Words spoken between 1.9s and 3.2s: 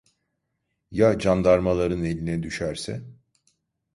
eline düşerse?